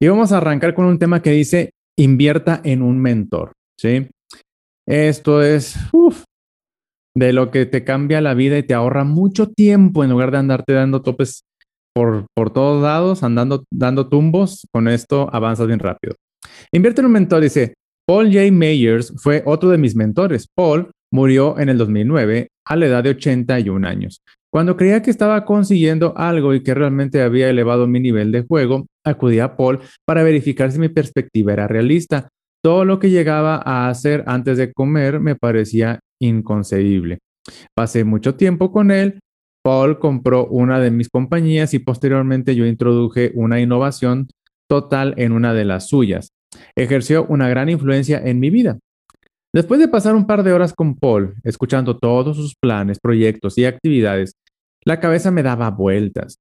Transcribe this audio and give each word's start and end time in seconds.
Y 0.00 0.08
vamos 0.08 0.32
a 0.32 0.38
arrancar 0.38 0.74
con 0.74 0.84
un 0.84 0.98
tema 0.98 1.22
que 1.22 1.30
dice, 1.30 1.70
invierta 1.98 2.60
en 2.64 2.82
un 2.82 3.00
mentor, 3.00 3.52
¿sí? 3.80 4.08
Esto 4.86 5.42
es 5.42 5.76
de 7.16 7.32
lo 7.32 7.50
que 7.50 7.64
te 7.64 7.82
cambia 7.82 8.20
la 8.20 8.34
vida 8.34 8.58
y 8.58 8.62
te 8.62 8.74
ahorra 8.74 9.04
mucho 9.04 9.48
tiempo 9.48 10.04
en 10.04 10.10
lugar 10.10 10.30
de 10.30 10.38
andarte 10.38 10.74
dando 10.74 11.02
topes 11.02 11.44
por, 11.94 12.26
por 12.34 12.52
todos 12.52 12.82
lados, 12.82 13.22
andando 13.22 13.64
dando 13.72 14.08
tumbos. 14.08 14.66
Con 14.70 14.86
esto 14.86 15.30
avanzas 15.32 15.66
bien 15.66 15.78
rápido. 15.78 16.14
Invierte 16.72 17.00
en 17.00 17.06
un 17.06 17.12
mentor, 17.12 17.40
dice, 17.42 17.74
Paul 18.06 18.26
J. 18.26 18.52
Mayers 18.52 19.14
fue 19.16 19.42
otro 19.46 19.70
de 19.70 19.78
mis 19.78 19.96
mentores. 19.96 20.46
Paul 20.54 20.90
murió 21.10 21.58
en 21.58 21.70
el 21.70 21.78
2009 21.78 22.48
a 22.66 22.76
la 22.76 22.86
edad 22.86 23.02
de 23.02 23.10
81 23.10 23.88
años. 23.88 24.20
Cuando 24.56 24.78
creía 24.78 25.02
que 25.02 25.10
estaba 25.10 25.44
consiguiendo 25.44 26.14
algo 26.16 26.54
y 26.54 26.62
que 26.62 26.72
realmente 26.72 27.20
había 27.20 27.50
elevado 27.50 27.86
mi 27.86 28.00
nivel 28.00 28.32
de 28.32 28.40
juego, 28.40 28.86
acudí 29.04 29.38
a 29.38 29.54
Paul 29.54 29.80
para 30.06 30.22
verificar 30.22 30.72
si 30.72 30.78
mi 30.78 30.88
perspectiva 30.88 31.52
era 31.52 31.68
realista. 31.68 32.30
Todo 32.64 32.86
lo 32.86 32.98
que 32.98 33.10
llegaba 33.10 33.60
a 33.62 33.90
hacer 33.90 34.24
antes 34.26 34.56
de 34.56 34.72
comer 34.72 35.20
me 35.20 35.36
parecía 35.36 36.00
inconcebible. 36.22 37.18
Pasé 37.74 38.04
mucho 38.04 38.36
tiempo 38.36 38.72
con 38.72 38.90
él. 38.90 39.20
Paul 39.62 39.98
compró 39.98 40.46
una 40.46 40.80
de 40.80 40.90
mis 40.90 41.10
compañías 41.10 41.74
y 41.74 41.78
posteriormente 41.78 42.54
yo 42.54 42.64
introduje 42.64 43.32
una 43.34 43.60
innovación 43.60 44.26
total 44.70 45.12
en 45.18 45.32
una 45.32 45.52
de 45.52 45.66
las 45.66 45.88
suyas. 45.88 46.30
Ejerció 46.74 47.26
una 47.26 47.50
gran 47.50 47.68
influencia 47.68 48.22
en 48.24 48.40
mi 48.40 48.48
vida. 48.48 48.78
Después 49.54 49.80
de 49.80 49.88
pasar 49.88 50.14
un 50.14 50.26
par 50.26 50.42
de 50.42 50.54
horas 50.54 50.72
con 50.72 50.94
Paul, 50.94 51.34
escuchando 51.44 51.98
todos 51.98 52.38
sus 52.38 52.54
planes, 52.58 52.98
proyectos 52.98 53.58
y 53.58 53.66
actividades, 53.66 54.32
la 54.86 55.00
cabeza 55.00 55.30
me 55.30 55.42
daba 55.42 55.70
vueltas. 55.70 56.38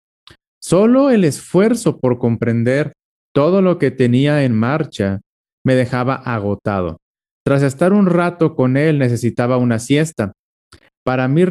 Solo 0.62 1.10
el 1.10 1.24
esfuerzo 1.24 2.00
por 2.00 2.20
comprender 2.20 2.94
todo 3.34 3.62
lo 3.62 3.80
que 3.80 3.92
tenía 3.92 4.44
en 4.44 4.56
marcha 4.56 5.22
me 5.66 5.76
dejaba 5.76 6.16
agotado. 6.16 6.98
Tras 7.44 7.64
estar 7.64 7.92
un 7.92 8.06
rato 8.06 8.56
con 8.56 8.78
él 8.78 9.00
necesitaba 9.00 9.58
una 9.58 9.80
siesta. 9.80 10.34
Para 11.04 11.28
mi, 11.28 11.44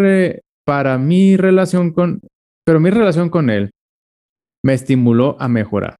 para 0.64 0.98
mi 0.98 1.36
relación 1.36 1.92
con, 1.92 2.20
pero 2.64 2.80
mi 2.80 2.90
relación 2.90 3.28
con 3.28 3.50
él 3.50 3.70
me 4.64 4.74
estimuló 4.74 5.36
a 5.40 5.48
mejorar. 5.48 5.96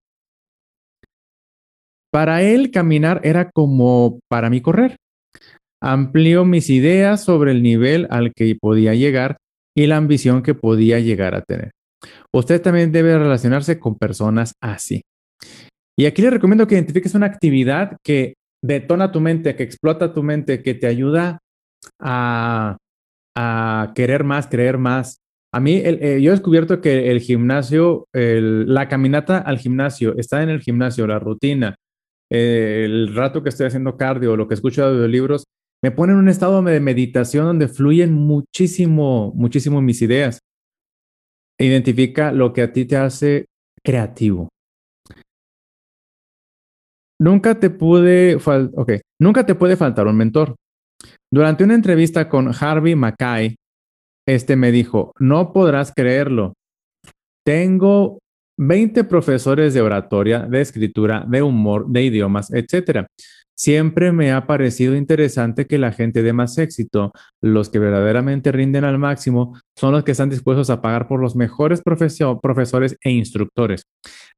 Para 2.13 2.43
él 2.43 2.71
caminar 2.71 3.21
era 3.25 3.51
como 3.51 4.21
para 4.29 4.49
mí 4.49 4.61
correr. 4.61 4.97
Amplió 5.83 6.45
mis 6.45 6.71
ideas 6.71 7.23
sobre 7.25 7.51
el 7.51 7.63
nivel 7.63 8.07
al 8.11 8.33
que 8.33 8.57
podía 8.61 8.95
llegar 8.95 9.37
y 9.77 9.87
la 9.87 9.97
ambición 9.97 10.43
que 10.43 10.55
podía 10.55 11.01
llegar 11.01 11.35
a 11.35 11.43
tener. 11.43 11.73
Usted 12.33 12.61
también 12.61 12.93
debe 12.93 13.19
relacionarse 13.19 13.79
con 13.79 13.97
personas 13.97 14.55
así. 14.61 15.03
Y 15.97 16.07
aquí 16.07 16.23
le 16.23 16.31
recomiendo 16.31 16.67
que 16.67 16.75
identifiques 16.75 17.15
una 17.15 17.27
actividad 17.27 17.97
que 18.05 18.35
detona 18.63 19.13
tu 19.13 19.21
mente, 19.21 19.55
que 19.57 19.63
explota 19.63 20.13
tu 20.13 20.23
mente, 20.23 20.63
que 20.63 20.75
te 20.75 20.87
ayuda 20.87 21.39
a, 22.01 22.77
querer 23.95 24.25
más, 24.25 24.47
creer 24.47 24.79
más. 24.79 25.19
A 25.53 25.61
mí, 25.61 25.81
eh, 25.85 26.21
yo 26.21 26.31
he 26.31 26.35
descubierto 26.35 26.81
que 26.81 27.11
el 27.11 27.21
gimnasio, 27.21 28.07
la 28.13 28.89
caminata 28.89 29.39
al 29.39 29.59
gimnasio, 29.59 30.17
está 30.17 30.43
en 30.43 30.49
el 30.49 30.61
gimnasio, 30.61 31.07
la 31.07 31.19
rutina, 31.19 31.77
el 32.31 33.15
rato 33.15 33.43
que 33.43 33.51
estoy 33.51 33.67
haciendo 33.67 33.97
cardio, 33.97 34.37
lo 34.37 34.49
que 34.49 34.55
escucho 34.55 34.93
de 34.93 35.09
libros, 35.09 35.45
me 35.85 35.91
pone 35.91 36.15
en 36.15 36.19
un 36.19 36.31
estado 36.31 36.63
de 36.63 36.81
meditación 36.81 37.45
donde 37.45 37.69
fluyen 37.69 38.11
muchísimo, 38.11 39.35
muchísimo 39.35 39.83
mis 39.83 40.01
ideas. 40.01 40.39
Identifica 41.61 42.33
lo 42.33 42.55
que 42.55 42.63
a 42.63 42.73
ti 42.73 42.87
te 42.87 42.97
hace 42.97 43.45
creativo. 43.85 44.49
Nunca 47.21 47.61
te 47.61 47.69
pude, 47.69 48.39
okay. 48.75 49.03
Nunca 49.21 49.45
te 49.45 49.55
puede 49.55 49.77
faltar 49.77 50.07
un 50.07 50.17
mentor. 50.17 50.55
Durante 51.31 51.65
una 51.65 51.75
entrevista 51.75 52.31
con 52.31 52.51
Harvey 52.59 52.95
Mackay, 52.95 53.55
este 54.27 54.57
me 54.57 54.73
dijo, 54.73 55.13
no 55.21 55.53
podrás 55.53 55.93
creerlo. 55.95 56.55
Tengo 57.45 58.21
20 58.59 59.05
profesores 59.05 59.75
de 59.75 59.83
oratoria, 59.83 60.47
de 60.47 60.63
escritura, 60.63 61.27
de 61.29 61.43
humor, 61.43 61.87
de 61.89 62.05
idiomas, 62.05 62.51
etc. 62.55 63.07
Siempre 63.57 64.11
me 64.11 64.33
ha 64.33 64.47
parecido 64.47 64.97
interesante 64.97 65.67
que 65.67 65.79
la 65.79 65.93
gente 65.93 66.23
de 66.23 66.33
más 66.33 66.59
éxito, 66.59 67.13
los 67.41 67.71
que 67.71 67.79
verdaderamente 67.79 68.51
rinden 68.51 68.85
al 68.85 68.99
máximo, 68.99 69.57
son 69.77 69.93
los 69.93 70.03
que 70.03 70.13
están 70.13 70.29
dispuestos 70.29 70.71
a 70.71 70.83
pagar 70.83 71.07
por 71.07 71.21
los 71.21 71.37
mejores 71.37 71.81
profesores 71.83 72.97
e 73.03 73.11
instructores. 73.11 73.85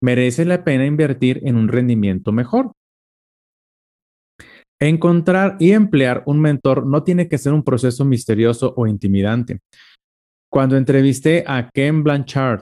Merece 0.02 0.44
la 0.44 0.64
pena 0.64 0.84
invertir 0.84 1.40
en 1.44 1.56
un 1.56 1.68
rendimiento 1.68 2.30
mejor. 2.30 2.72
Encontrar 4.78 5.56
y 5.58 5.72
emplear 5.72 6.22
un 6.26 6.40
mentor 6.40 6.86
no 6.86 7.02
tiene 7.02 7.28
que 7.28 7.38
ser 7.38 7.54
un 7.54 7.64
proceso 7.64 8.04
misterioso 8.04 8.74
o 8.76 8.86
intimidante. 8.86 9.60
Cuando 10.52 10.76
entrevisté 10.76 11.44
a 11.46 11.70
Ken 11.72 12.02
Blanchard, 12.02 12.60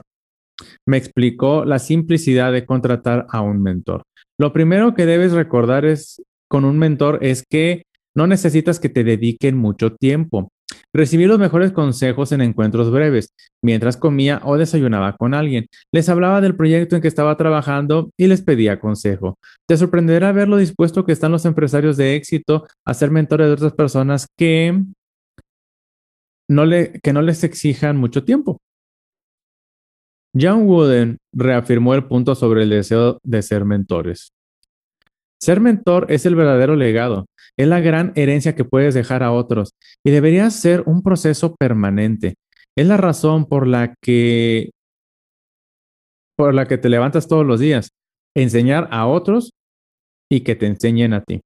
me 0.87 0.95
explicó 0.95 1.65
la 1.65 1.79
simplicidad 1.79 2.53
de 2.53 2.65
contratar 2.65 3.27
a 3.29 3.41
un 3.41 3.61
mentor. 3.61 4.03
Lo 4.39 4.53
primero 4.53 4.93
que 4.93 5.05
debes 5.05 5.33
recordar 5.33 5.83
es 5.83 6.21
con 6.47 6.65
un 6.65 6.77
mentor 6.77 7.19
es 7.21 7.43
que 7.49 7.83
no 8.15 8.27
necesitas 8.27 8.79
que 8.79 8.89
te 8.89 9.03
dediquen 9.03 9.57
mucho 9.57 9.93
tiempo. 9.93 10.49
Recibí 10.93 11.25
los 11.25 11.37
mejores 11.39 11.71
consejos 11.71 12.31
en 12.31 12.41
encuentros 12.41 12.89
breves, 12.89 13.33
mientras 13.61 13.97
comía 13.97 14.41
o 14.43 14.57
desayunaba 14.57 15.15
con 15.17 15.33
alguien. 15.33 15.67
Les 15.91 16.07
hablaba 16.09 16.41
del 16.41 16.55
proyecto 16.55 16.95
en 16.95 17.01
que 17.01 17.07
estaba 17.07 17.35
trabajando 17.37 18.11
y 18.17 18.27
les 18.27 18.41
pedía 18.41 18.79
consejo. 18.79 19.37
Te 19.67 19.77
sorprenderá 19.77 20.31
ver 20.31 20.47
lo 20.47 20.57
dispuesto 20.57 21.05
que 21.05 21.11
están 21.11 21.31
los 21.31 21.45
empresarios 21.45 21.97
de 21.97 22.15
éxito 22.15 22.65
a 22.85 22.93
ser 22.93 23.11
mentores 23.11 23.47
de 23.47 23.53
otras 23.53 23.73
personas 23.73 24.27
que 24.37 24.83
no, 26.47 26.63
que 27.03 27.13
no 27.13 27.21
les 27.21 27.43
exijan 27.43 27.97
mucho 27.97 28.23
tiempo. 28.23 28.57
John 30.37 30.63
Wooden 30.67 31.17
reafirmó 31.33 31.93
el 31.95 32.05
punto 32.05 32.35
sobre 32.35 32.63
el 32.63 32.69
deseo 32.69 33.19
de 33.23 33.41
ser 33.41 33.63
mentores. 33.63 34.34
Ser 35.41 35.59
mentor 35.59 36.07
es 36.09 36.25
el 36.25 36.35
verdadero 36.35 36.75
legado, 36.75 37.25
es 37.57 37.67
la 37.67 37.79
gran 37.79 38.11
herencia 38.15 38.55
que 38.55 38.65
puedes 38.65 38.93
dejar 38.93 39.23
a 39.23 39.31
otros 39.31 39.71
y 40.03 40.11
debería 40.11 40.49
ser 40.49 40.83
un 40.85 41.01
proceso 41.01 41.55
permanente. 41.55 42.35
Es 42.77 42.87
la 42.87 42.97
razón 42.97 43.45
por 43.45 43.67
la 43.67 43.95
que 44.01 44.71
por 46.37 46.53
la 46.53 46.65
que 46.65 46.77
te 46.77 46.89
levantas 46.89 47.29
todos 47.29 47.45
los 47.45 47.61
días, 47.61 47.91
enseñar 48.35 48.89
a 48.91 49.07
otros 49.07 49.51
y 50.29 50.41
que 50.41 50.55
te 50.55 50.65
enseñen 50.65 51.13
a 51.13 51.21
ti. 51.21 51.39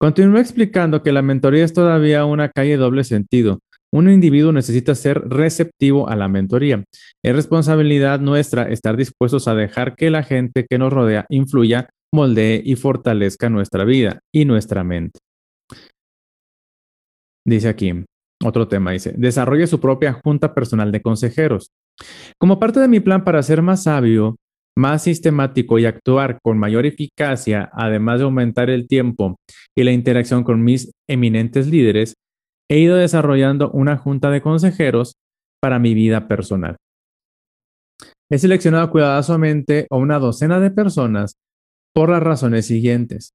Continúo 0.00 0.38
explicando 0.38 1.02
que 1.02 1.12
la 1.12 1.22
mentoría 1.22 1.64
es 1.64 1.72
todavía 1.72 2.24
una 2.24 2.48
calle 2.48 2.76
doble 2.76 3.04
sentido. 3.04 3.60
Un 3.92 4.10
individuo 4.10 4.52
necesita 4.52 4.94
ser 4.94 5.20
receptivo 5.28 6.08
a 6.08 6.16
la 6.16 6.28
mentoría. 6.28 6.82
Es 7.22 7.36
responsabilidad 7.36 8.20
nuestra 8.20 8.64
estar 8.64 8.96
dispuestos 8.96 9.46
a 9.46 9.54
dejar 9.54 9.94
que 9.94 10.10
la 10.10 10.22
gente 10.22 10.66
que 10.68 10.78
nos 10.78 10.92
rodea 10.92 11.26
influya 11.28 11.88
moldee 12.14 12.62
y 12.64 12.76
fortalezca 12.76 13.50
nuestra 13.50 13.84
vida 13.84 14.20
y 14.32 14.44
nuestra 14.44 14.84
mente. 14.84 15.20
Dice 17.46 17.68
aquí, 17.68 17.92
otro 18.42 18.68
tema 18.68 18.92
dice, 18.92 19.14
desarrolle 19.16 19.66
su 19.66 19.80
propia 19.80 20.14
junta 20.24 20.54
personal 20.54 20.90
de 20.92 21.02
consejeros. 21.02 21.70
Como 22.38 22.58
parte 22.58 22.80
de 22.80 22.88
mi 22.88 23.00
plan 23.00 23.24
para 23.24 23.42
ser 23.42 23.60
más 23.60 23.82
sabio, 23.82 24.36
más 24.76 25.02
sistemático 25.02 25.78
y 25.78 25.86
actuar 25.86 26.38
con 26.42 26.58
mayor 26.58 26.86
eficacia, 26.86 27.70
además 27.72 28.18
de 28.18 28.24
aumentar 28.24 28.70
el 28.70 28.88
tiempo 28.88 29.36
y 29.76 29.84
la 29.84 29.92
interacción 29.92 30.42
con 30.42 30.64
mis 30.64 30.90
eminentes 31.08 31.66
líderes, 31.66 32.14
he 32.70 32.78
ido 32.78 32.96
desarrollando 32.96 33.70
una 33.70 33.96
junta 33.96 34.30
de 34.30 34.40
consejeros 34.40 35.16
para 35.60 35.78
mi 35.78 35.94
vida 35.94 36.26
personal. 36.28 36.76
He 38.30 38.38
seleccionado 38.38 38.90
cuidadosamente 38.90 39.86
a 39.90 39.96
una 39.96 40.18
docena 40.18 40.58
de 40.58 40.70
personas 40.70 41.36
por 41.94 42.10
las 42.10 42.22
razones 42.22 42.66
siguientes. 42.66 43.32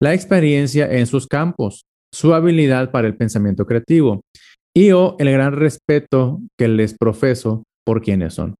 La 0.00 0.14
experiencia 0.14 0.90
en 0.90 1.06
sus 1.06 1.26
campos, 1.26 1.84
su 2.12 2.34
habilidad 2.34 2.90
para 2.90 3.06
el 3.06 3.16
pensamiento 3.16 3.66
creativo 3.66 4.22
y 4.74 4.92
o 4.92 5.16
el 5.18 5.30
gran 5.30 5.52
respeto 5.52 6.40
que 6.58 6.68
les 6.68 6.96
profeso 6.96 7.64
por 7.84 8.02
quienes 8.02 8.34
son. 8.34 8.54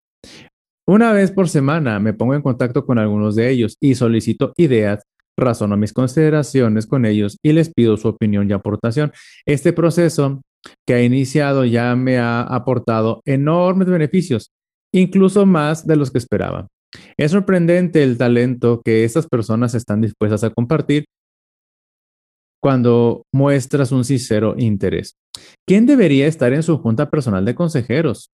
Una 0.86 1.12
vez 1.12 1.30
por 1.32 1.48
semana 1.48 2.00
me 2.00 2.14
pongo 2.14 2.34
en 2.34 2.42
contacto 2.42 2.86
con 2.86 2.98
algunos 2.98 3.36
de 3.36 3.50
ellos 3.50 3.76
y 3.80 3.94
solicito 3.94 4.52
ideas, 4.56 5.02
razono 5.38 5.76
mis 5.76 5.92
consideraciones 5.92 6.86
con 6.86 7.04
ellos 7.04 7.36
y 7.42 7.52
les 7.52 7.72
pido 7.72 7.96
su 7.96 8.08
opinión 8.08 8.48
y 8.48 8.52
aportación. 8.52 9.12
Este 9.46 9.72
proceso 9.72 10.40
que 10.86 10.94
ha 10.94 11.02
iniciado 11.02 11.64
ya 11.64 11.94
me 11.94 12.18
ha 12.18 12.40
aportado 12.42 13.20
enormes 13.24 13.88
beneficios, 13.88 14.50
incluso 14.92 15.46
más 15.46 15.86
de 15.86 15.96
los 15.96 16.10
que 16.10 16.18
esperaba. 16.18 16.68
Es 17.16 17.32
sorprendente 17.32 18.02
el 18.02 18.16
talento 18.16 18.80
que 18.84 19.04
estas 19.04 19.26
personas 19.26 19.74
están 19.74 20.00
dispuestas 20.00 20.44
a 20.44 20.50
compartir 20.50 21.04
cuando 22.60 23.22
muestras 23.32 23.92
un 23.92 24.04
sincero 24.04 24.54
interés. 24.58 25.14
¿Quién 25.66 25.86
debería 25.86 26.26
estar 26.26 26.52
en 26.52 26.62
su 26.62 26.78
junta 26.78 27.10
personal 27.10 27.44
de 27.44 27.54
consejeros? 27.54 28.30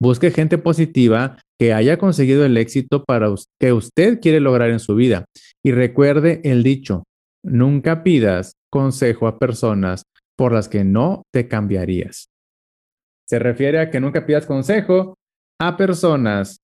Busque 0.00 0.30
gente 0.30 0.58
positiva 0.58 1.38
que 1.58 1.72
haya 1.72 1.98
conseguido 1.98 2.44
el 2.44 2.56
éxito 2.56 3.04
para 3.04 3.32
que 3.60 3.72
usted 3.72 4.20
quiere 4.20 4.40
lograr 4.40 4.70
en 4.70 4.80
su 4.80 4.94
vida. 4.94 5.26
Y 5.64 5.72
recuerde 5.72 6.40
el 6.42 6.62
dicho, 6.62 7.04
nunca 7.44 8.02
pidas 8.02 8.54
consejo 8.70 9.28
a 9.28 9.38
personas 9.38 10.02
por 10.36 10.52
las 10.52 10.68
que 10.68 10.84
no 10.84 11.22
te 11.32 11.48
cambiarías. 11.48 12.28
Se 13.28 13.38
refiere 13.38 13.78
a 13.78 13.90
que 13.90 14.00
nunca 14.00 14.26
pidas 14.26 14.46
consejo 14.46 15.14
a 15.60 15.76
personas 15.76 16.58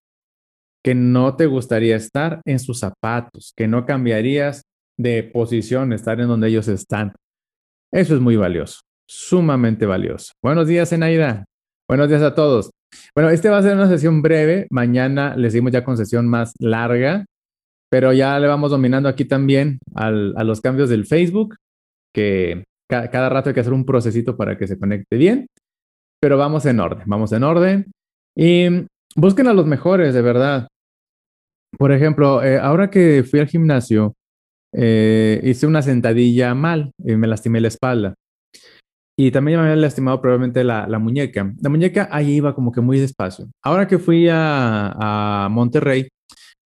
que 0.87 0.95
no 0.95 1.35
te 1.35 1.47
gustaría 1.47 1.97
estar 1.97 2.41
en 2.45 2.61
sus 2.61 2.79
zapatos, 2.79 3.53
que 3.57 3.67
no 3.67 3.85
cambiarías 3.87 4.63
de 4.97 5.25
posición, 5.25 5.93
estar 5.93 6.21
en 6.21 6.29
donde 6.29 6.47
ellos 6.47 6.69
están. 6.69 7.13
Eso 7.93 8.15
es 8.15 8.21
muy 8.21 8.37
valioso, 8.37 8.83
sumamente 9.05 9.85
valioso. 9.85 10.33
Buenos 10.41 10.69
días, 10.69 10.93
Enaida. 10.93 11.45
Buenos 11.89 12.09
días 12.09 12.23
a 12.23 12.37
todos. 12.37 12.71
Bueno, 13.17 13.31
este 13.31 13.49
va 13.49 13.59
a 13.59 13.63
ser 13.65 13.75
una 13.75 13.89
sesión 13.89 14.23
breve. 14.23 14.69
Mañana 14.71 15.35
le 15.37 15.51
seguimos 15.51 15.73
ya 15.73 15.83
con 15.83 15.97
sesión 15.97 16.29
más 16.29 16.53
larga, 16.61 17.25
pero 17.91 18.13
ya 18.13 18.39
le 18.39 18.47
vamos 18.47 18.71
dominando 18.71 19.09
aquí 19.09 19.25
también 19.25 19.81
a 19.97 20.13
los 20.13 20.61
cambios 20.61 20.89
del 20.89 21.05
Facebook, 21.05 21.57
que 22.15 22.63
cada 22.89 23.29
rato 23.29 23.49
hay 23.49 23.55
que 23.55 23.61
hacer 23.61 23.73
un 23.73 23.87
procesito 23.87 24.37
para 24.37 24.57
que 24.57 24.69
se 24.69 24.79
conecte 24.79 25.17
bien, 25.17 25.49
pero 26.23 26.39
vamos 26.39 26.65
en 26.65 26.79
orden, 26.79 27.03
vamos 27.07 27.33
en 27.33 27.43
orden. 27.43 27.91
Y 28.37 28.69
busquen 29.17 29.49
a 29.49 29.53
los 29.53 29.67
mejores, 29.67 30.15
de 30.15 30.23
verdad. 30.23 30.69
Por 31.79 31.93
ejemplo, 31.93 32.43
eh, 32.43 32.59
ahora 32.59 32.91
que 32.91 33.25
fui 33.25 33.41
al 33.41 33.49
gimnasio, 33.49 34.15
eh, 34.73 35.41
hice 35.43 35.67
una 35.67 35.83
sentadilla 35.83 36.55
mal 36.55 36.93
y 36.99 37.17
me 37.17 37.27
lastimé 37.27 37.61
la 37.61 37.69
espalda. 37.69 38.15
Y 39.19 39.31
también 39.31 39.59
me 39.59 39.65
había 39.65 39.77
lastimado 39.77 40.21
probablemente 40.21 40.63
la, 40.63 40.87
muñeca. 40.99 41.55
La 41.61 41.71
muñeca 41.71 42.09
ahí 42.13 42.35
iba 42.35 42.55
como 42.55 42.71
que 42.71 42.83
muy 42.83 42.99
despacio. 42.99 43.49
Ahora 43.65 43.89
que 43.89 43.99
fui 43.99 44.29
a, 44.31 45.49
Monterrey, 45.51 46.09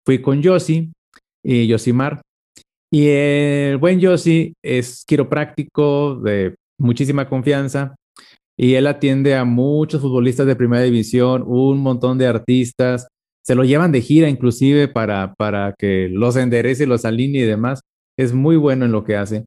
fui 0.04 0.20
con 0.20 0.42
Yossi 0.42 0.90
y 1.44 1.68
Yosimar. 1.68 2.20
Y 2.92 3.06
el 3.06 3.78
buen 3.78 4.00
Yossi 4.00 4.54
es 4.64 5.04
quiropráctico 5.06 6.16
de 6.16 6.56
muchísima 6.76 7.28
confianza 7.28 7.94
y 8.58 8.74
él 8.74 8.88
atiende 8.88 9.36
a 9.36 9.44
muchos 9.44 10.00
futbolistas 10.00 10.46
de 10.46 10.56
primera 10.56 10.82
división, 10.82 11.44
un 11.46 11.78
montón 11.78 12.18
de 12.18 12.26
artistas. 12.26 13.06
Se 13.42 13.54
lo 13.54 13.64
llevan 13.64 13.92
de 13.92 14.02
gira 14.02 14.28
inclusive 14.28 14.88
para, 14.88 15.34
para 15.34 15.74
que 15.78 16.08
los 16.10 16.36
enderece, 16.36 16.86
los 16.86 17.04
alinee 17.04 17.42
y 17.42 17.46
demás. 17.46 17.80
Es 18.18 18.32
muy 18.34 18.56
bueno 18.56 18.84
en 18.84 18.92
lo 18.92 19.04
que 19.04 19.16
hace. 19.16 19.44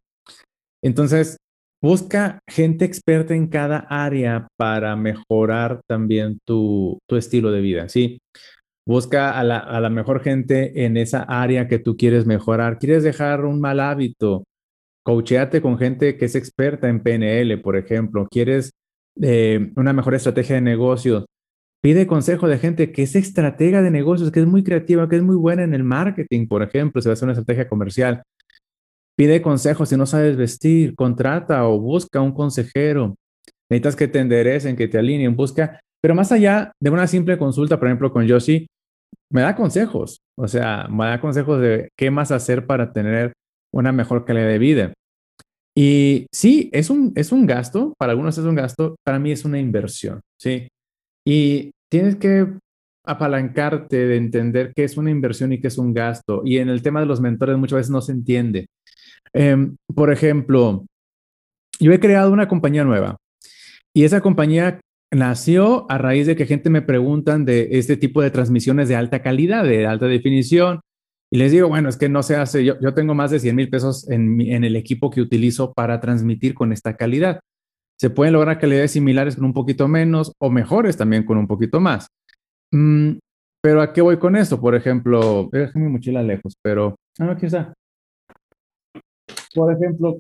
Entonces, 0.82 1.38
Busca 1.84 2.40
gente 2.50 2.86
experta 2.86 3.36
en 3.36 3.48
cada 3.48 3.80
área 3.90 4.48
para 4.56 4.96
mejorar 4.96 5.82
también 5.86 6.40
tu, 6.46 6.98
estilo 7.10 7.52
de 7.52 7.60
vida, 7.60 7.90
¿sí? 7.90 8.22
Busca 8.88 9.38
a 9.38 9.44
la, 9.44 9.90
mejor 9.90 10.22
gente 10.22 10.86
en 10.86 10.96
esa 10.96 11.24
área 11.24 11.68
que 11.68 11.80
tú 11.80 11.98
quieres 11.98 12.26
mejorar. 12.26 12.80
¿Quieres 12.80 13.04
dejar 13.04 13.44
un 13.44 13.60
mal 13.60 13.82
hábito? 13.82 14.46
Coacheate 15.04 15.62
con 15.62 15.78
gente 15.78 16.16
que 16.18 16.24
es 16.24 16.36
experta 16.36 16.88
en 16.88 17.04
PNL, 17.04 17.58
por 17.58 17.76
ejemplo. 17.76 18.30
¿Quieres 18.32 18.72
eh, 19.22 19.74
una 19.76 19.92
mejor 19.92 20.16
estrategia 20.16 20.56
de 20.56 20.62
negocios? 20.62 21.26
Pide 21.84 22.08
consejo 22.08 22.48
de 22.48 22.60
gente 22.60 22.94
que 22.94 23.04
es 23.04 23.14
estratega 23.14 23.82
de 23.82 23.92
negocios, 23.92 24.32
que 24.32 24.40
es 24.40 24.46
muy 24.46 24.64
creativa, 24.64 25.10
que 25.10 25.18
es 25.18 25.22
muy 25.22 25.36
buena 25.36 25.64
en 25.64 25.74
el 25.74 25.84
marketing, 25.84 26.48
por 26.48 26.64
ejemplo, 26.64 27.02
si 27.02 27.10
va 27.10 27.12
a 27.12 27.14
hacer 27.14 27.26
una 27.26 27.34
estrategia 27.34 27.68
comercial. 27.68 28.24
Pide 29.18 29.42
consejos 29.42 29.90
si 29.90 29.98
no 29.98 30.06
sabes 30.06 30.38
vestir, 30.38 30.96
contrata 30.96 31.68
o 31.68 31.78
busca 31.82 32.22
un 32.22 32.32
consejero. 32.34 33.16
Necesitas 33.70 33.98
que 33.98 34.08
te 34.08 34.20
enderecen, 34.20 34.78
que 34.78 34.88
te 34.88 34.98
alineen, 34.98 35.36
busca. 35.36 35.82
Pero 36.02 36.16
más 36.16 36.32
allá 36.32 36.72
de 36.82 36.90
una 36.90 37.06
simple 37.06 37.38
consulta, 37.38 37.78
por 37.78 37.90
ejemplo, 37.90 38.14
con 38.14 38.30
Josie, 38.30 38.68
me 39.30 39.42
da 39.42 39.54
consejos. 39.54 40.22
O 40.38 40.48
sea, 40.48 40.88
me 40.90 41.06
da 41.08 41.20
consejos 41.20 41.60
de 41.60 41.90
qué 41.98 42.10
más 42.10 42.32
hacer 42.32 42.66
para 42.66 42.94
tener 42.94 43.34
una 43.74 43.92
mejor 43.92 44.24
calidad 44.24 44.48
de 44.48 44.58
vida. 44.58 44.94
Y 45.76 46.28
sí, 46.32 46.70
es 46.72 46.90
un, 46.90 47.12
es 47.16 47.34
un 47.34 47.46
gasto, 47.46 47.94
para 47.98 48.12
algunos 48.12 48.38
es 48.38 48.46
un 48.46 48.56
gasto, 48.56 48.96
para 49.04 49.20
mí 49.20 49.32
es 49.32 49.44
una 49.44 49.60
inversión, 49.60 50.22
¿sí? 50.40 50.70
Y 51.26 51.72
tienes 51.90 52.16
que 52.16 52.48
apalancarte 53.06 54.08
de 54.08 54.16
entender 54.16 54.74
qué 54.76 54.84
es 54.84 54.98
una 54.98 55.12
inversión 55.12 55.54
y 55.54 55.60
qué 55.60 55.68
es 55.68 55.78
un 55.78 55.94
gasto. 55.94 56.42
Y 56.46 56.58
en 56.58 56.70
el 56.70 56.82
tema 56.82 57.00
de 57.00 57.06
los 57.06 57.22
mentores 57.22 57.58
muchas 57.58 57.78
veces 57.78 57.92
no 57.92 58.02
se 58.02 58.14
entiende. 58.14 58.68
Em, 59.34 59.76
por 59.94 60.12
ejemplo, 60.12 60.86
yo 61.80 61.92
he 61.92 62.00
creado 62.00 62.32
una 62.32 62.48
compañía 62.48 62.84
nueva 62.84 63.18
y 63.94 64.04
esa 64.04 64.22
compañía 64.22 64.80
nació 65.12 65.86
a 65.90 65.98
raíz 65.98 66.28
de 66.28 66.36
que 66.36 66.46
gente 66.46 66.70
me 66.70 66.82
preguntan 66.82 67.46
de 67.46 67.70
este 67.72 67.98
tipo 67.98 68.22
de 68.22 68.32
transmisiones 68.32 68.90
de 68.90 68.96
alta 68.96 69.22
calidad, 69.22 69.64
de 69.64 69.86
alta 69.86 70.08
definición. 70.08 70.82
Y 71.32 71.38
les 71.38 71.52
digo, 71.52 71.68
bueno, 71.68 71.90
es 71.90 71.98
que 71.98 72.10
no 72.10 72.22
se 72.24 72.36
hace, 72.36 72.64
yo, 72.64 72.94
tengo 72.94 73.16
más 73.16 73.32
de 73.32 73.40
100 73.40 73.56
mil 73.56 73.70
pesos 73.70 74.10
en, 74.10 74.40
en 74.42 74.64
el 74.64 74.76
equipo 74.76 75.10
que 75.10 75.22
utilizo 75.22 75.74
para 75.74 76.00
transmitir 76.00 76.54
con 76.54 76.72
esta 76.72 76.96
calidad. 76.96 77.40
Se 78.00 78.10
pueden 78.10 78.34
lograr 78.34 78.60
calidades 78.60 78.92
similares 78.92 79.36
con 79.36 79.46
un 79.46 79.54
poquito 79.54 79.88
menos 79.88 80.34
o 80.40 80.50
mejores 80.50 80.98
también 80.98 81.24
con 81.24 81.38
un 81.38 81.48
poquito 81.48 81.80
más. 81.80 82.08
Mm, 82.72 83.18
pero 83.62 83.82
¿a 83.82 83.94
qué 83.94 84.02
voy 84.02 84.18
con 84.18 84.36
esto? 84.36 84.60
Por 84.60 84.76
ejemplo, 84.76 85.50
mi 85.76 85.88
mochila 85.88 86.22
lejos, 86.22 86.56
pero... 86.62 86.96
Ah, 87.20 87.32
aquí 87.32 87.46
está. 87.46 87.74
Por 89.56 89.72
ejemplo, 89.72 90.20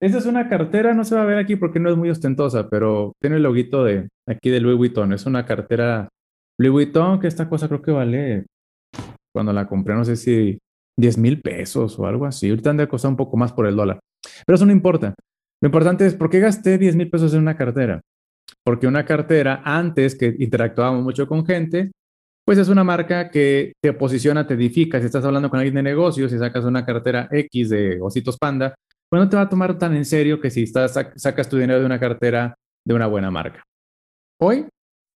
esta 0.00 0.18
es 0.18 0.26
una 0.26 0.48
cartera, 0.48 0.94
no 0.94 1.04
se 1.04 1.14
va 1.14 1.22
a 1.22 1.26
ver 1.26 1.38
aquí 1.38 1.56
porque 1.56 1.78
no 1.78 1.90
es 1.90 1.96
muy 1.96 2.08
ostentosa, 2.10 2.68
pero 2.68 3.12
tiene 3.20 3.36
el 3.36 3.42
loguito 3.42 3.84
de 3.84 4.08
aquí 4.26 4.48
de 4.50 4.60
Louis 4.60 4.78
Vuitton. 4.78 5.12
Es 5.12 5.26
una 5.26 5.44
cartera 5.44 6.08
Louis 6.58 6.72
Vuitton 6.72 7.20
que 7.20 7.26
esta 7.26 7.48
cosa 7.48 7.68
creo 7.68 7.82
que 7.82 7.90
vale, 7.90 8.46
cuando 9.32 9.52
la 9.52 9.68
compré, 9.68 9.94
no 9.94 10.04
sé 10.04 10.16
si 10.16 10.58
10 10.98 11.18
mil 11.18 11.40
pesos 11.42 11.98
o 11.98 12.06
algo 12.06 12.26
así. 12.26 12.48
Ahorita 12.48 12.70
han 12.70 12.78
de 12.78 12.88
costar 12.88 13.10
un 13.10 13.16
poco 13.16 13.36
más 13.36 13.52
por 13.52 13.66
el 13.66 13.76
dólar. 13.76 14.00
Pero 14.46 14.56
eso 14.56 14.66
no 14.66 14.72
importa. 14.72 15.14
Lo 15.62 15.66
importante 15.66 16.06
es, 16.06 16.14
¿por 16.14 16.30
qué 16.30 16.40
gasté 16.40 16.78
10 16.78 16.96
mil 16.96 17.10
pesos 17.10 17.34
en 17.34 17.40
una 17.40 17.56
cartera? 17.56 18.00
Porque 18.64 18.86
una 18.86 19.04
cartera, 19.04 19.62
antes 19.64 20.16
que 20.16 20.34
interactuábamos 20.38 21.02
mucho 21.02 21.26
con 21.26 21.44
gente, 21.44 21.90
pues 22.46 22.58
es 22.58 22.68
una 22.68 22.82
marca 22.82 23.30
que 23.30 23.74
te 23.82 23.92
posiciona, 23.92 24.46
te 24.46 24.54
edifica. 24.54 24.98
Si 24.98 25.06
estás 25.06 25.24
hablando 25.24 25.50
con 25.50 25.58
alguien 25.58 25.76
de 25.76 25.82
negocios 25.82 26.32
y 26.32 26.38
sacas 26.38 26.64
una 26.64 26.84
cartera 26.84 27.28
X 27.30 27.68
de 27.68 28.00
ositos 28.00 28.38
panda, 28.38 28.74
pues 29.08 29.22
no 29.22 29.28
te 29.28 29.36
va 29.36 29.42
a 29.42 29.48
tomar 29.48 29.78
tan 29.78 29.94
en 29.94 30.04
serio 30.04 30.40
que 30.40 30.50
si 30.50 30.62
estás, 30.62 30.98
sacas 31.16 31.48
tu 31.48 31.58
dinero 31.58 31.80
de 31.80 31.86
una 31.86 32.00
cartera 32.00 32.54
de 32.86 32.94
una 32.94 33.06
buena 33.06 33.30
marca. 33.30 33.62
Hoy, 34.40 34.66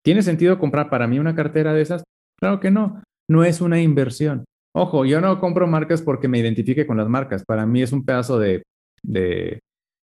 ¿tiene 0.03 0.21
sentido 0.21 0.59
comprar 0.59 0.89
para 0.89 1.07
mí 1.07 1.19
una 1.19 1.35
cartera 1.35 1.73
de 1.73 1.81
esas? 1.81 2.03
Claro 2.39 2.59
que 2.59 2.71
no. 2.71 3.01
No 3.29 3.43
es 3.43 3.61
una 3.61 3.81
inversión. 3.81 4.43
Ojo, 4.75 5.05
yo 5.05 5.21
no 5.21 5.39
compro 5.39 5.67
marcas 5.67 6.01
porque 6.01 6.27
me 6.27 6.39
identifique 6.39 6.85
con 6.85 6.97
las 6.97 7.07
marcas. 7.07 7.43
Para 7.45 7.65
mí 7.65 7.81
es 7.81 7.93
un 7.93 8.03
pedazo 8.03 8.39
de, 8.39 8.63
de, 9.03 9.59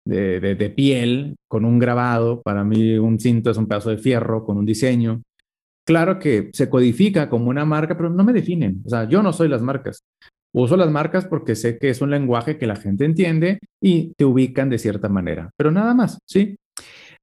de 0.06 0.74
piel 0.76 1.36
con 1.48 1.66
un 1.66 1.80
grabado. 1.80 2.42
Para 2.42 2.64
mí 2.64 2.98
un 2.98 3.20
cinto 3.20 3.52
es 3.52 3.58
un 3.58 3.68
pedazo 3.68 3.90
de 3.90 3.98
fierro 3.98 4.46
con 4.46 4.58
un 4.58 4.66
diseño. 4.66 5.22
Claro 5.86 6.18
que 6.18 6.50
se 6.54 6.70
codifica 6.70 7.30
como 7.30 7.50
una 7.50 7.66
marca, 7.66 7.96
pero 7.96 8.10
no 8.10 8.24
me 8.24 8.34
definen. 8.34 8.82
O 8.86 8.90
sea, 8.90 9.08
yo 9.08 9.22
no 9.22 9.34
soy 9.34 9.48
las 9.48 9.62
marcas. 9.62 10.04
Uso 10.58 10.78
las 10.78 10.90
marcas 10.90 11.26
porque 11.26 11.54
sé 11.54 11.78
que 11.78 11.90
es 11.90 12.02
un 12.02 12.12
lenguaje 12.12 12.58
que 12.58 12.66
la 12.66 12.78
gente 12.78 13.04
entiende 13.04 13.60
y 13.82 14.14
te 14.14 14.24
ubican 14.24 14.70
de 14.70 14.78
cierta 14.80 15.10
manera, 15.10 15.52
pero 15.58 15.70
nada 15.70 15.94
más, 15.94 16.18
¿sí? 16.26 16.56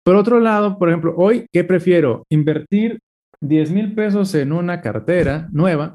Por 0.04 0.16
otro 0.16 0.38
lado, 0.38 0.78
por 0.78 0.90
ejemplo, 0.90 1.14
hoy, 1.16 1.46
¿qué 1.50 1.64
prefiero? 1.64 2.26
¿Invertir 2.28 2.98
10 3.40 3.70
mil 3.70 3.94
pesos 3.94 4.34
en 4.34 4.52
una 4.52 4.82
cartera 4.82 5.48
nueva 5.50 5.94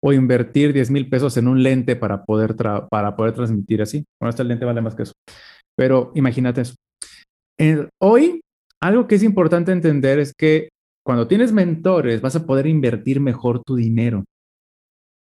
o 0.00 0.12
invertir 0.12 0.72
10 0.72 0.92
mil 0.92 1.08
pesos 1.08 1.36
en 1.38 1.48
un 1.48 1.60
lente 1.62 1.96
para 1.96 2.22
poder, 2.22 2.54
para 2.54 3.16
poder 3.16 3.32
transmitir 3.32 3.82
así? 3.82 4.04
Bueno, 4.20 4.30
este 4.30 4.44
lente 4.44 4.64
vale 4.64 4.80
más 4.80 4.94
que 4.94 5.02
eso. 5.02 5.12
Pero 5.76 6.12
imagínate 6.14 6.62
eso. 6.62 6.74
Hoy, 8.00 8.40
algo 8.80 9.06
que 9.06 9.14
es 9.14 9.22
importante 9.22 9.72
entender 9.72 10.18
es 10.18 10.32
que 10.36 10.70
cuando 11.04 11.28
tienes 11.28 11.52
mentores, 11.52 12.20
vas 12.20 12.34
a 12.36 12.44
poder 12.44 12.66
invertir 12.66 13.20
mejor 13.20 13.62
tu 13.62 13.76
dinero. 13.76 14.24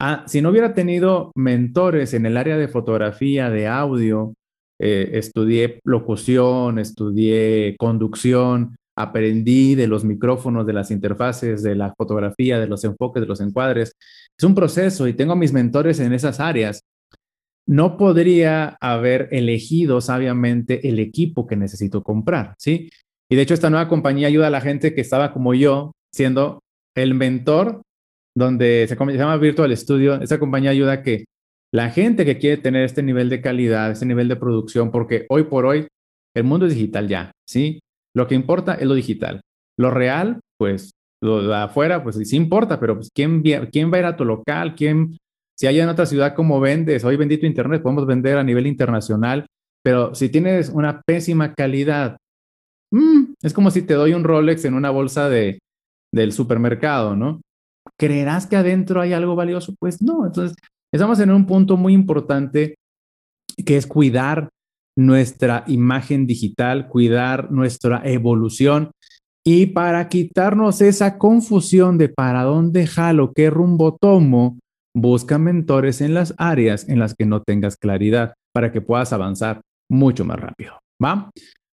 Ah, 0.01 0.25
si 0.27 0.41
no 0.41 0.51
hubiera 0.51 0.75
tenido 0.75 1.31
mentores 1.37 2.15
en 2.15 2.27
el 2.27 2.37
área 2.37 2.57
de 2.57 2.69
fotografía, 2.69 3.51
de 3.51 3.69
audio, 3.69 4.35
eh, 4.81 5.11
estudié 5.13 5.79
locución, 5.85 6.79
estudié 6.79 7.77
conducción, 7.79 8.77
aprendí 8.97 9.75
de 9.75 9.87
los 9.87 10.05
micrófonos, 10.05 10.67
de 10.67 10.73
las 10.73 10.91
interfaces, 10.91 11.63
de 11.63 11.75
la 11.75 11.95
fotografía, 11.95 12.59
de 12.59 12.67
los 12.67 12.83
enfoques, 12.85 13.21
de 13.21 13.27
los 13.27 13.41
encuadres. 13.41 13.93
Es 14.39 14.45
un 14.45 14.55
proceso 14.55 15.07
y 15.07 15.15
tengo 15.15 15.37
mis 15.37 15.53
mentores 15.53 16.01
en 16.01 16.13
esas 16.13 16.41
áreas. 16.41 16.83
No 17.71 17.97
podría 17.97 18.77
haber 18.81 19.29
elegido 19.31 20.01
sabiamente 20.01 20.89
el 20.89 20.99
equipo 20.99 21.47
que 21.47 21.55
necesito 21.55 22.03
comprar, 22.03 22.57
¿sí? 22.59 22.91
Y 23.31 23.37
de 23.37 23.43
hecho 23.43 23.55
esta 23.55 23.71
nueva 23.71 23.89
compañía 23.89 24.27
ayuda 24.27 24.49
a 24.49 24.51
la 24.51 24.61
gente 24.61 24.93
que 24.93 25.01
estaba 25.01 25.33
como 25.33 25.55
yo, 25.55 25.93
siendo 26.13 26.59
el 26.97 27.15
mentor, 27.15 27.83
donde 28.37 28.87
se, 28.89 28.97
llama 28.97 29.37
Virtual 29.37 29.77
Studio. 29.77 30.21
Esta 30.21 30.41
compañía 30.41 30.71
ayuda 30.71 30.95
a 30.95 31.03
que 31.05 31.27
la 31.73 31.91
gente 31.91 32.25
que 32.25 32.39
quiere 32.39 32.61
tener 32.61 32.83
este 32.83 33.05
nivel 33.05 33.29
de 33.29 33.41
calidad, 33.41 33.93
este 33.93 34.05
nivel 34.07 34.27
de 34.27 34.35
producción, 34.35 34.91
porque 34.91 35.27
hoy 35.29 35.45
por 35.45 35.65
hoy 35.65 35.87
el 36.35 36.43
mundo 36.43 36.67
es 36.67 36.75
digital 36.75 37.07
ya, 37.07 37.31
¿sí? 37.49 37.79
Lo 38.17 38.27
que 38.27 38.35
importa 38.35 38.75
es 38.75 38.87
lo 38.87 38.95
digital. 38.95 39.43
Lo 39.79 39.93
real, 39.93 40.41
pues 40.59 40.91
Lo 41.23 41.47
de 41.47 41.55
afuera, 41.55 42.03
pues 42.03 42.17
sí 42.17 42.37
importa, 42.37 42.81
pero 42.81 42.97
pues 42.97 43.11
¿quién, 43.15 43.43
quién 43.43 43.93
va 43.93 43.99
a 43.99 44.01
ir 44.01 44.07
a 44.07 44.17
tu 44.17 44.25
local? 44.25 44.75
¿Quién, 44.75 45.19
si 45.61 45.67
hay 45.67 45.79
en 45.79 45.91
otra 45.91 46.07
ciudad 46.07 46.35
como 46.35 46.59
vendes, 46.59 47.05
hoy 47.05 47.17
bendito 47.17 47.45
Internet, 47.45 47.83
podemos 47.83 48.07
vender 48.07 48.39
a 48.39 48.43
nivel 48.43 48.67
internacional, 48.67 49.45
pero 49.85 50.15
si 50.15 50.31
tienes 50.31 50.71
una 50.71 51.03
pésima 51.03 51.53
calidad, 51.53 52.17
mm, 52.91 53.35
es 53.43 53.53
como 53.53 53.71
si 53.71 53.83
te 53.83 53.93
doy 53.93 54.15
un 54.15 54.25
Rolex 54.25 54.65
en 54.65 54.73
una 54.73 54.89
bolsa 54.89 55.29
de, 55.29 55.59
del 56.15 56.33
supermercado, 56.33 57.15
¿no? 57.15 57.43
¿Creerás 57.99 58.47
que 58.47 58.57
adentro 58.57 59.03
hay 59.03 59.13
algo 59.13 59.37
valioso? 59.37 59.75
Pues 59.79 60.01
no. 60.01 60.25
Entonces, 60.25 60.57
estamos 60.95 61.21
en 61.21 61.31
un 61.31 61.45
punto 61.45 61.77
muy 61.77 61.93
importante 61.93 62.77
que 63.67 63.77
es 63.77 63.87
cuidar 63.87 64.49
nuestra 64.97 65.65
imagen 65.67 66.27
digital, 66.27 66.89
cuidar 66.89 67.53
nuestra 67.53 68.01
evolución. 68.07 68.93
Y 69.45 69.67
para 69.67 70.09
quitarnos 70.09 70.81
esa 70.81 71.19
confusión 71.19 71.99
de 71.99 72.09
para 72.09 72.45
dónde 72.45 72.87
jalo, 72.87 73.33
qué 73.35 73.51
rumbo 73.51 73.99
tomo, 74.01 74.59
busca 74.95 75.39
mentores 75.39 76.01
en 76.01 76.15
las 76.15 76.35
áreas 76.39 76.89
en 76.89 76.99
las 76.99 77.15
que 77.15 77.27
no 77.27 77.43
tengas 77.43 77.77
claridad 77.77 78.35
para 78.53 78.73
que 78.73 78.81
puedas 78.81 79.13
avanzar 79.13 79.61
mucho 79.89 80.25
más 80.25 80.39
rápido. 80.39 80.79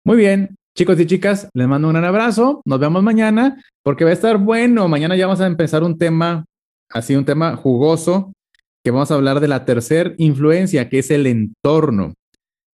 Muy 0.05 0.17
bien, 0.17 0.57
chicos 0.77 1.01
y 1.01 1.07
chicas, 1.07 1.49
les 1.55 1.67
mando 1.67 1.89
un 1.89 1.97
abrazo. 1.97 2.63
Nos 2.65 2.79
vemos 2.79 3.03
mañana 3.03 3.63
porque 3.83 4.05
va 4.05 4.11
a 4.11 4.15
estar 4.15 4.39
bueno. 4.39 4.89
Mañana 4.89 5.17
ya 5.17 5.27
vamos 5.27 5.41
a 5.41 5.47
empezar 5.47 5.83
un 5.83 5.99
tema, 5.99 6.45
así 6.91 7.17
un 7.17 7.25
tema 7.25 7.57
jugoso, 7.57 8.33
que 8.85 8.91
vamos 8.91 9.11
a 9.11 9.15
hablar 9.15 9.41
de 9.41 9.49
la 9.49 9.65
tercera 9.65 10.15
influencia, 10.19 10.89
que 10.89 11.01
es 11.01 11.11
el 11.11 11.27
entorno. 11.27 12.15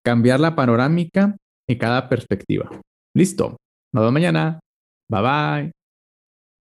Cambiar 0.04 0.40
la 0.40 0.54
panorámica 0.54 1.36
y 1.66 1.78
cada 1.78 2.08
perspectiva. 2.08 2.68
Listo. 3.14 3.56
Nos 3.94 4.02
vemos 4.02 4.12
mañana. 4.12 4.60
Bye 5.08 5.22
bye. 5.22 5.81